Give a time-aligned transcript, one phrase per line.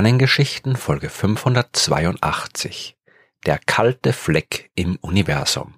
[0.00, 2.96] Sternengeschichten Folge 582
[3.44, 5.74] Der kalte Fleck im Universum.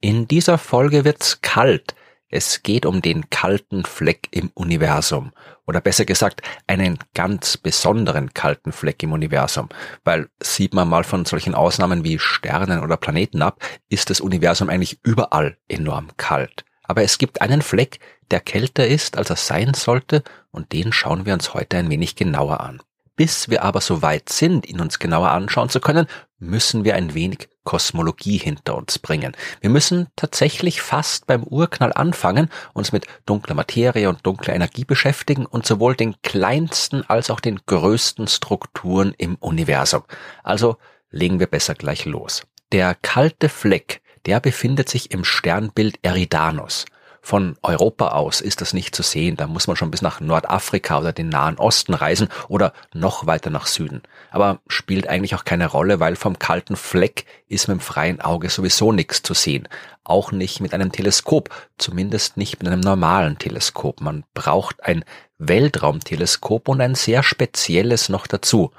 [0.00, 1.94] In dieser Folge wird's kalt.
[2.28, 5.30] Es geht um den kalten Fleck im Universum.
[5.64, 9.68] Oder besser gesagt, einen ganz besonderen kalten Fleck im Universum.
[10.02, 14.68] Weil sieht man mal von solchen Ausnahmen wie Sternen oder Planeten ab, ist das Universum
[14.68, 16.64] eigentlich überall enorm kalt.
[16.82, 18.00] Aber es gibt einen Fleck,
[18.32, 22.16] der kälter ist, als er sein sollte, und den schauen wir uns heute ein wenig
[22.16, 22.82] genauer an.
[23.16, 26.06] Bis wir aber so weit sind, ihn uns genauer anschauen zu können,
[26.38, 29.36] müssen wir ein wenig Kosmologie hinter uns bringen.
[29.60, 35.46] Wir müssen tatsächlich fast beim Urknall anfangen, uns mit dunkler Materie und dunkler Energie beschäftigen
[35.46, 40.04] und sowohl den kleinsten als auch den größten Strukturen im Universum.
[40.42, 40.76] Also
[41.10, 42.42] legen wir besser gleich los.
[42.72, 46.84] Der kalte Fleck, der befindet sich im Sternbild Eridanus.
[47.26, 49.36] Von Europa aus ist das nicht zu sehen.
[49.36, 53.50] Da muss man schon bis nach Nordafrika oder den Nahen Osten reisen oder noch weiter
[53.50, 54.02] nach Süden.
[54.30, 58.48] Aber spielt eigentlich auch keine Rolle, weil vom kalten Fleck ist mit dem freien Auge
[58.48, 59.66] sowieso nichts zu sehen.
[60.04, 64.00] Auch nicht mit einem Teleskop, zumindest nicht mit einem normalen Teleskop.
[64.00, 65.04] Man braucht ein
[65.38, 68.70] Weltraumteleskop und ein sehr spezielles noch dazu.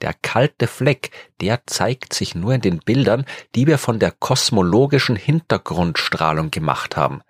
[0.00, 5.14] Der kalte Fleck, der zeigt sich nur in den Bildern, die wir von der kosmologischen
[5.14, 7.22] Hintergrundstrahlung gemacht haben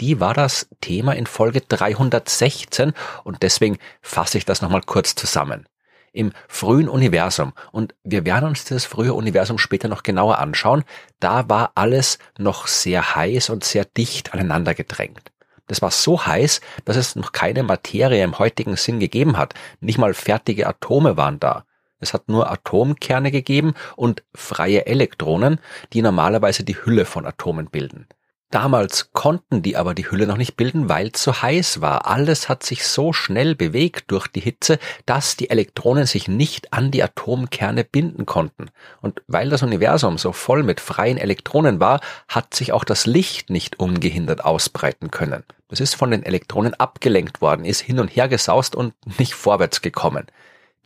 [0.00, 2.92] die war das Thema in Folge 316
[3.22, 5.66] und deswegen fasse ich das nochmal kurz zusammen.
[6.12, 10.84] Im frühen Universum, und wir werden uns das frühe Universum später noch genauer anschauen,
[11.18, 15.32] da war alles noch sehr heiß und sehr dicht aneinander gedrängt.
[15.66, 19.54] Das war so heiß, dass es noch keine Materie im heutigen Sinn gegeben hat.
[19.80, 21.64] Nicht mal fertige Atome waren da.
[22.00, 25.58] Es hat nur Atomkerne gegeben und freie Elektronen,
[25.94, 28.06] die normalerweise die Hülle von Atomen bilden.
[28.50, 32.06] Damals konnten die aber die Hülle noch nicht bilden, weil so heiß war.
[32.06, 36.92] Alles hat sich so schnell bewegt durch die Hitze, dass die Elektronen sich nicht an
[36.92, 38.70] die Atomkerne binden konnten.
[39.00, 43.50] Und weil das Universum so voll mit freien Elektronen war, hat sich auch das Licht
[43.50, 45.42] nicht ungehindert ausbreiten können.
[45.68, 49.82] Das ist von den Elektronen abgelenkt worden, ist hin und her gesaust und nicht vorwärts
[49.82, 50.26] gekommen.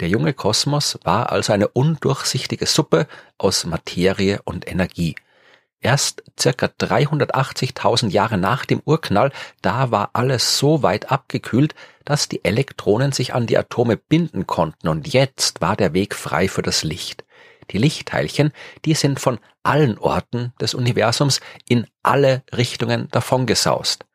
[0.01, 5.17] Der junge Kosmos war also eine undurchsichtige Suppe aus Materie und Energie.
[5.81, 9.31] Erst circa 380.000 Jahre nach dem Urknall,
[9.63, 11.75] da war alles so weit abgekühlt,
[12.05, 16.49] dass die Elektronen sich an die Atome binden konnten und jetzt war der Weg frei
[16.49, 17.25] für das Licht.
[17.71, 18.53] Die Lichtteilchen,
[18.85, 24.07] die sind von allen Orten des Universums in alle Richtungen davongesaust.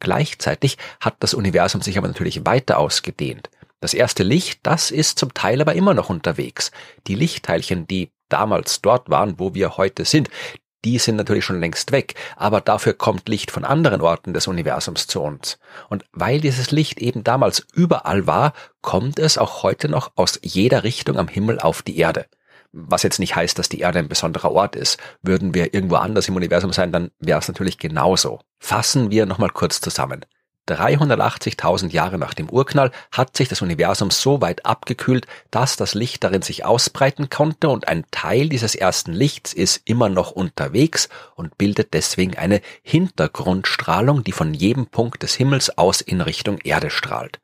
[0.00, 3.50] Gleichzeitig hat das Universum sich aber natürlich weiter ausgedehnt.
[3.80, 6.72] Das erste Licht, das ist zum Teil aber immer noch unterwegs.
[7.06, 10.30] Die Lichtteilchen, die damals dort waren, wo wir heute sind,
[10.84, 15.06] die sind natürlich schon längst weg, aber dafür kommt Licht von anderen Orten des Universums
[15.06, 15.58] zu uns.
[15.88, 20.84] Und weil dieses Licht eben damals überall war, kommt es auch heute noch aus jeder
[20.84, 22.26] Richtung am Himmel auf die Erde.
[22.72, 24.98] Was jetzt nicht heißt, dass die Erde ein besonderer Ort ist.
[25.20, 28.40] Würden wir irgendwo anders im Universum sein, dann wäre es natürlich genauso.
[28.58, 30.24] Fassen wir nochmal kurz zusammen.
[30.68, 36.22] 380.000 Jahre nach dem Urknall hat sich das Universum so weit abgekühlt, dass das Licht
[36.22, 41.58] darin sich ausbreiten konnte und ein Teil dieses ersten Lichts ist immer noch unterwegs und
[41.58, 47.40] bildet deswegen eine Hintergrundstrahlung, die von jedem Punkt des Himmels aus in Richtung Erde strahlt.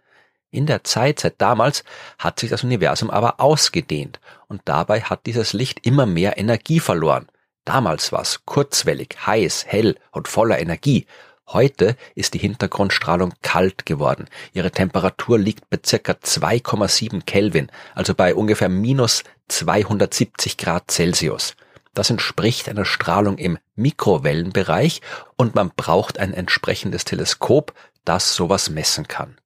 [0.50, 1.84] In der Zeit seit damals
[2.18, 7.26] hat sich das Universum aber ausgedehnt und dabei hat dieses Licht immer mehr Energie verloren.
[7.64, 11.06] Damals war es kurzwellig, heiß, hell und voller Energie
[11.50, 14.26] Heute ist die Hintergrundstrahlung kalt geworden.
[14.52, 21.56] Ihre Temperatur liegt bei circa 2,7 Kelvin, also bei ungefähr minus 270 Grad Celsius.
[21.94, 25.00] Das entspricht einer Strahlung im Mikrowellenbereich
[25.36, 27.72] und man braucht ein entsprechendes Teleskop,
[28.04, 29.38] das sowas messen kann.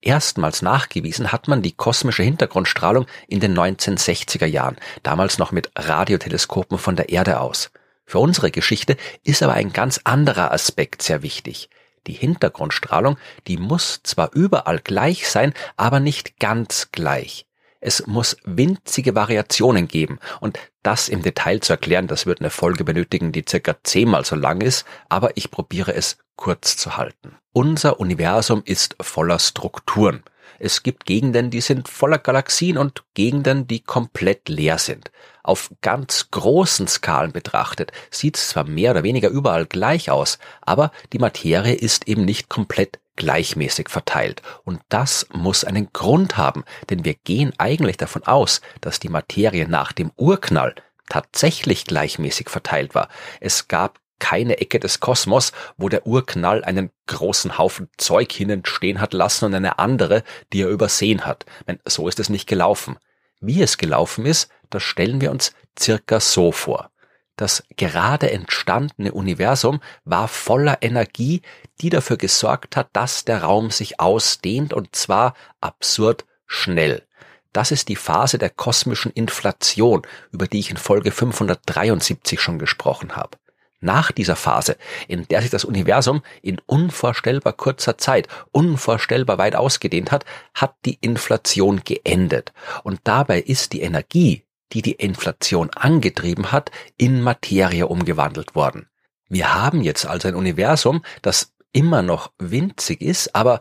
[0.00, 6.78] Erstmals nachgewiesen hat man die kosmische Hintergrundstrahlung in den 1960er Jahren, damals noch mit Radioteleskopen
[6.78, 7.70] von der Erde aus.
[8.10, 11.70] Für unsere Geschichte ist aber ein ganz anderer Aspekt sehr wichtig.
[12.08, 13.16] Die Hintergrundstrahlung,
[13.46, 17.46] die muss zwar überall gleich sein, aber nicht ganz gleich.
[17.78, 22.82] Es muss winzige Variationen geben und das im Detail zu erklären, das wird eine Folge
[22.82, 27.36] benötigen, die circa zehnmal so lang ist, aber ich probiere es kurz zu halten.
[27.52, 30.24] Unser Universum ist voller Strukturen.
[30.60, 35.10] Es gibt Gegenden, die sind voller Galaxien und Gegenden, die komplett leer sind.
[35.42, 40.92] Auf ganz großen Skalen betrachtet sieht es zwar mehr oder weniger überall gleich aus, aber
[41.14, 44.42] die Materie ist eben nicht komplett gleichmäßig verteilt.
[44.64, 49.66] Und das muss einen Grund haben, denn wir gehen eigentlich davon aus, dass die Materie
[49.66, 50.74] nach dem Urknall
[51.08, 53.08] tatsächlich gleichmäßig verteilt war.
[53.40, 59.12] Es gab keine Ecke des Kosmos, wo der Urknall einen großen Haufen Zeug hinentstehen hat
[59.12, 60.22] lassen und eine andere,
[60.52, 61.44] die er übersehen hat.
[61.66, 62.96] Meine, so ist es nicht gelaufen.
[63.40, 66.90] Wie es gelaufen ist, das stellen wir uns circa so vor.
[67.36, 71.40] Das gerade entstandene Universum war voller Energie,
[71.80, 77.06] die dafür gesorgt hat, dass der Raum sich ausdehnt und zwar absurd schnell.
[77.52, 83.16] Das ist die Phase der kosmischen Inflation, über die ich in Folge 573 schon gesprochen
[83.16, 83.38] habe.
[83.80, 84.76] Nach dieser Phase,
[85.08, 90.98] in der sich das Universum in unvorstellbar kurzer Zeit, unvorstellbar weit ausgedehnt hat, hat die
[91.00, 92.52] Inflation geendet.
[92.84, 98.88] Und dabei ist die Energie, die die Inflation angetrieben hat, in Materie umgewandelt worden.
[99.28, 103.60] Wir haben jetzt also ein Universum, das immer noch winzig ist, aber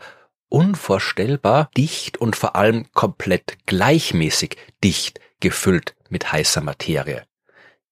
[0.49, 7.23] unvorstellbar dicht und vor allem komplett gleichmäßig dicht gefüllt mit heißer Materie.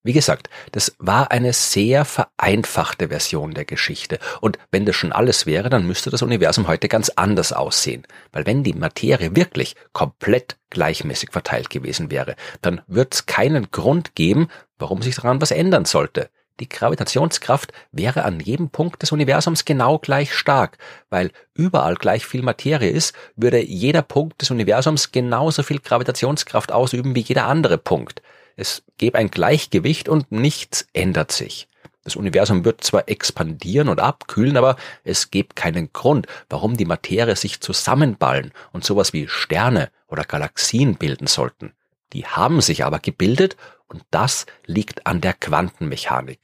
[0.04, 4.20] Wie gesagt, das war eine sehr vereinfachte Version der Geschichte.
[4.40, 8.04] Und wenn das schon alles wäre, dann müsste das Universum heute ganz anders aussehen.
[8.32, 14.16] Weil wenn die Materie wirklich komplett gleichmäßig verteilt gewesen wäre, dann wird es keinen Grund
[14.16, 14.48] geben,
[14.80, 16.30] warum sich daran was ändern sollte.
[16.60, 20.78] Die Gravitationskraft wäre an jedem Punkt des Universums genau gleich stark,
[21.10, 27.14] weil überall gleich viel Materie ist, würde jeder Punkt des Universums genauso viel Gravitationskraft ausüben
[27.14, 28.22] wie jeder andere Punkt.
[28.58, 31.70] Es gäbe ein Gleichgewicht und nichts ändert sich.
[32.04, 37.36] Das Universum wird zwar expandieren und abkühlen, aber es gibt keinen Grund, warum die Materie
[37.36, 41.74] sich zusammenballen und sowas wie Sterne oder Galaxien bilden sollten.
[42.14, 43.58] Die haben sich aber gebildet
[43.88, 46.40] und das liegt an der Quantenmechanik.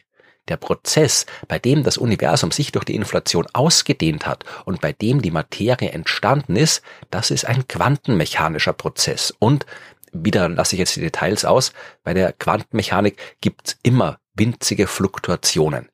[0.50, 5.22] Der Prozess, bei dem das Universum sich durch die Inflation ausgedehnt hat und bei dem
[5.22, 9.34] die Materie entstanden ist, das ist ein quantenmechanischer Prozess.
[9.40, 9.66] Und
[10.14, 11.74] wieder lasse ich jetzt die Details aus,
[12.04, 15.90] bei der Quantenmechanik gibt's immer winzige Fluktuationen.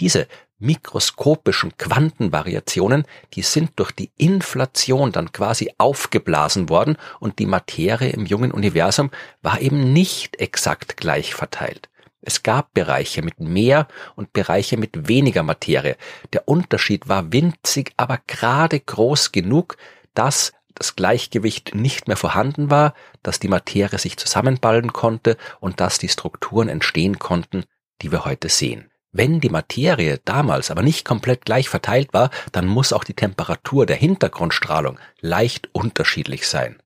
[0.00, 0.26] Diese
[0.58, 3.04] mikroskopischen Quantenvariationen,
[3.34, 9.10] die sind durch die Inflation dann quasi aufgeblasen worden und die Materie im jungen Universum
[9.40, 11.88] war eben nicht exakt gleich verteilt.
[12.20, 13.86] Es gab Bereiche mit mehr
[14.16, 15.96] und Bereiche mit weniger Materie.
[16.32, 19.76] Der Unterschied war winzig, aber gerade groß genug,
[20.14, 25.98] dass das Gleichgewicht nicht mehr vorhanden war, dass die Materie sich zusammenballen konnte und dass
[25.98, 27.64] die Strukturen entstehen konnten,
[28.02, 28.90] die wir heute sehen.
[29.10, 33.86] Wenn die Materie damals aber nicht komplett gleich verteilt war, dann muss auch die Temperatur
[33.86, 36.80] der Hintergrundstrahlung leicht unterschiedlich sein.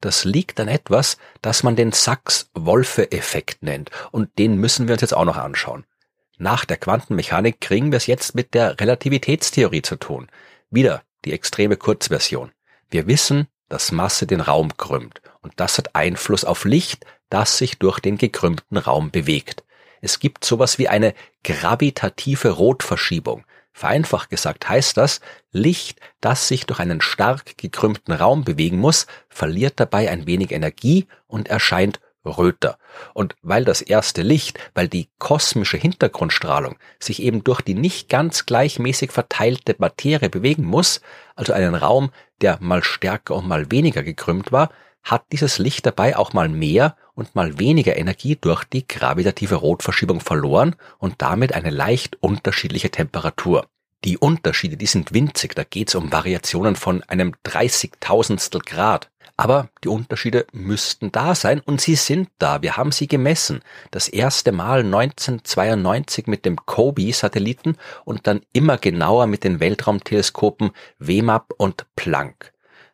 [0.00, 5.14] Das liegt an etwas, das man den Sachs-Wolfe-Effekt nennt, und den müssen wir uns jetzt
[5.14, 5.84] auch noch anschauen.
[6.36, 10.28] Nach der Quantenmechanik kriegen wir es jetzt mit der Relativitätstheorie zu tun.
[10.70, 12.52] Wieder die extreme Kurzversion.
[12.94, 17.76] Wir wissen, dass Masse den Raum krümmt, und das hat Einfluss auf Licht, das sich
[17.80, 19.64] durch den gekrümmten Raum bewegt.
[20.00, 21.12] Es gibt sowas wie eine
[21.42, 23.42] gravitative Rotverschiebung.
[23.72, 25.20] Vereinfacht gesagt heißt das,
[25.50, 31.08] Licht, das sich durch einen stark gekrümmten Raum bewegen muss, verliert dabei ein wenig Energie
[31.26, 32.78] und erscheint röter.
[33.12, 38.46] Und weil das erste Licht, weil die kosmische Hintergrundstrahlung sich eben durch die nicht ganz
[38.46, 41.00] gleichmäßig verteilte Materie bewegen muss,
[41.36, 42.10] also einen Raum,
[42.40, 44.70] der mal stärker und mal weniger gekrümmt war,
[45.02, 50.20] hat dieses Licht dabei auch mal mehr und mal weniger Energie durch die gravitative Rotverschiebung
[50.20, 53.66] verloren und damit eine leicht unterschiedliche Temperatur.
[54.04, 59.10] Die Unterschiede, die sind winzig, da geht es um Variationen von einem dreißigtausendstel Grad.
[59.36, 62.62] Aber die Unterschiede müssten da sein und sie sind da.
[62.62, 63.62] Wir haben sie gemessen.
[63.90, 71.52] Das erste Mal 1992 mit dem COBE-Satelliten und dann immer genauer mit den Weltraumteleskopen WMAP
[71.56, 72.52] und Planck.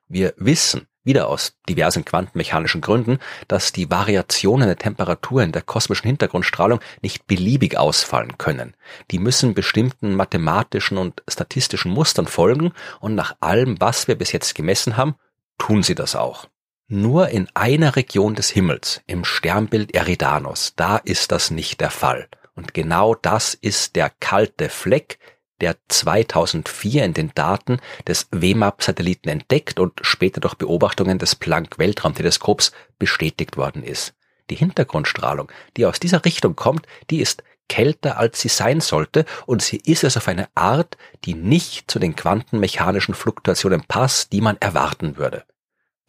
[0.09, 3.19] Wir wissen, wieder aus diversen quantenmechanischen Gründen,
[3.49, 8.75] dass die Variationen der Temperatur in der kosmischen Hintergrundstrahlung nicht beliebig ausfallen können.
[9.11, 14.55] Die müssen bestimmten mathematischen und statistischen Mustern folgen und nach allem, was wir bis jetzt
[14.55, 15.15] gemessen haben,
[15.61, 16.49] tun sie das auch.
[16.88, 22.29] Nur in einer Region des Himmels, im Sternbild Eridanos, da ist das nicht der Fall.
[22.57, 25.21] Und genau das ist der kalte Fleck,
[25.61, 33.57] der 2004 in den Daten des WMAP-Satelliten entdeckt und später durch Beobachtungen des Planck-Weltraumteleskops bestätigt
[33.57, 34.14] worden ist.
[34.49, 39.62] Die Hintergrundstrahlung, die aus dieser Richtung kommt, die ist kälter als sie sein sollte und
[39.62, 44.57] sie ist es auf eine Art, die nicht zu den quantenmechanischen Fluktuationen passt, die man
[44.59, 45.45] erwarten würde.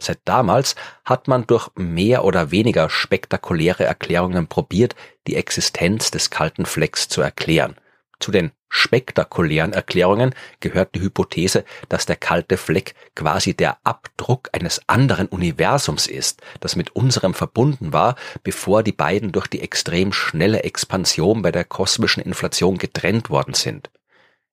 [0.01, 4.95] Seit damals hat man durch mehr oder weniger spektakuläre Erklärungen probiert,
[5.27, 7.75] die Existenz des kalten Flecks zu erklären.
[8.19, 14.81] Zu den spektakulären Erklärungen gehört die Hypothese, dass der kalte Fleck quasi der Abdruck eines
[14.87, 20.63] anderen Universums ist, das mit unserem verbunden war, bevor die beiden durch die extrem schnelle
[20.63, 23.91] Expansion bei der kosmischen Inflation getrennt worden sind.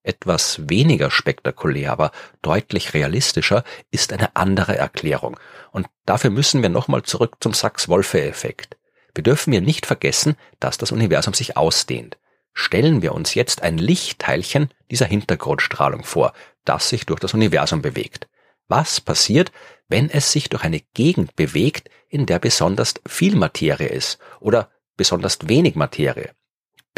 [0.03, 5.37] Etwas weniger spektakulär, aber deutlich realistischer ist eine andere Erklärung.
[5.71, 8.77] Und dafür müssen wir nochmal zurück zum Sachs-Wolfe-Effekt.
[9.13, 12.17] Wir dürfen hier nicht vergessen, dass das Universum sich ausdehnt.
[12.53, 16.33] Stellen wir uns jetzt ein Lichtteilchen dieser Hintergrundstrahlung vor,
[16.65, 18.27] das sich durch das Universum bewegt.
[18.67, 19.51] Was passiert,
[19.87, 25.39] wenn es sich durch eine Gegend bewegt, in der besonders viel Materie ist oder besonders
[25.47, 26.31] wenig Materie?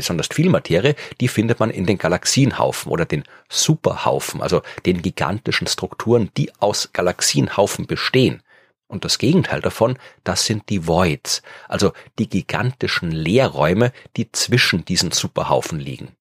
[0.02, 5.68] Besonders viel Materie, die findet man in den Galaxienhaufen oder den Superhaufen, also den gigantischen
[5.68, 8.42] Strukturen, die aus Galaxienhaufen bestehen.
[8.88, 15.12] Und das Gegenteil davon, das sind die Voids, also die gigantischen Leerräume, die zwischen diesen
[15.12, 16.14] Superhaufen liegen.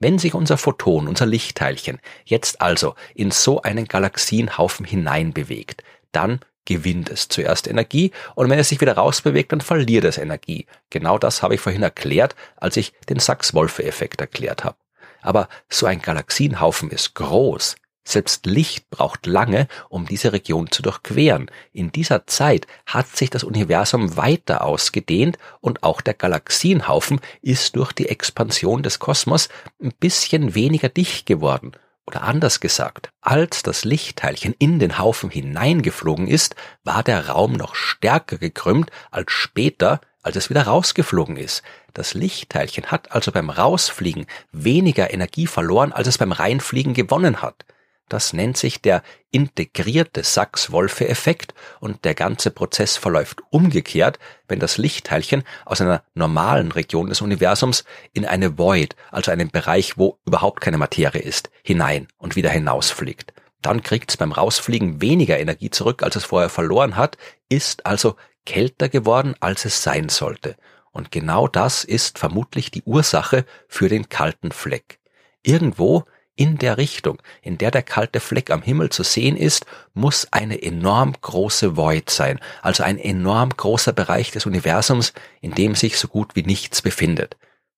[0.00, 7.10] Wenn sich unser Photon, unser Lichtteilchen, jetzt also in so einen Galaxienhaufen hineinbewegt, dann gewinnt
[7.10, 10.66] es zuerst Energie und wenn es sich wieder rausbewegt, dann verliert es Energie.
[10.90, 14.76] Genau das habe ich vorhin erklärt, als ich den Sachs-Wolfe-Effekt erklärt habe.
[15.20, 21.50] Aber so ein Galaxienhaufen ist groß, selbst Licht braucht lange, um diese Region zu durchqueren.
[21.72, 27.92] In dieser Zeit hat sich das Universum weiter ausgedehnt und auch der Galaxienhaufen ist durch
[27.92, 29.48] die Expansion des Kosmos
[29.80, 31.72] ein bisschen weniger dicht geworden.
[32.06, 37.74] Oder anders gesagt, als das Lichtteilchen in den Haufen hineingeflogen ist, war der Raum noch
[37.74, 41.62] stärker gekrümmt als später, als es wieder rausgeflogen ist.
[41.94, 47.64] Das Lichtteilchen hat also beim Rausfliegen weniger Energie verloren, als es beim Reinfliegen gewonnen hat.
[48.12, 55.44] Das nennt sich der integrierte Sachs-Wolfe-Effekt und der ganze Prozess verläuft umgekehrt, wenn das Lichtteilchen
[55.64, 60.76] aus einer normalen Region des Universums in eine Void, also einen Bereich, wo überhaupt keine
[60.76, 63.32] Materie ist, hinein und wieder hinausfliegt.
[63.62, 67.16] Dann kriegt es beim Rausfliegen weniger Energie zurück, als es vorher verloren hat,
[67.48, 70.56] ist also kälter geworden, als es sein sollte.
[70.90, 74.98] Und genau das ist vermutlich die Ursache für den kalten Fleck.
[75.42, 76.04] Irgendwo
[76.42, 80.60] in der Richtung, in der der kalte Fleck am Himmel zu sehen ist, muss eine
[80.60, 86.08] enorm große Void sein, also ein enorm großer Bereich des Universums, in dem sich so
[86.08, 87.36] gut wie nichts befindet.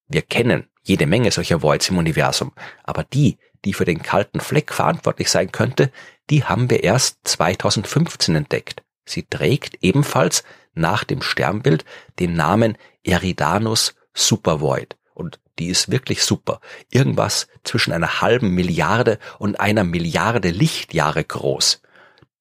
[0.09, 2.53] Wir kennen jede Menge solcher Voids im Universum,
[2.85, 5.93] aber die, die für den kalten Fleck verantwortlich sein könnte,
[6.31, 8.83] die haben wir erst 2015 entdeckt.
[9.05, 10.43] Sie trägt ebenfalls
[10.73, 11.85] nach dem Sternbild
[12.19, 14.97] den Namen Eridanus Supervoid.
[15.15, 16.61] Und die ist wirklich super.
[16.91, 21.81] Irgendwas zwischen einer halben Milliarde und einer Milliarde Lichtjahre groß.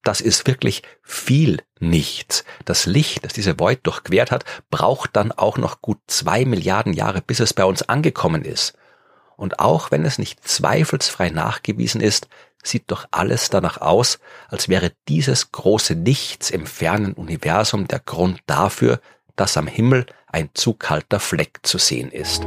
[0.02, 2.44] Das ist wirklich viel nichts.
[2.64, 7.22] Das Licht, das diese Void durchquert hat, braucht dann auch noch gut zwei Milliarden Jahre,
[7.22, 8.74] bis es bei uns angekommen ist.
[9.36, 12.28] Und auch wenn es nicht zweifelsfrei nachgewiesen ist,
[12.62, 18.40] sieht doch alles danach aus, als wäre dieses große Nichts im fernen Universum der Grund
[18.46, 19.00] dafür,
[19.36, 22.44] dass am Himmel ein zu kalter Fleck zu sehen ist.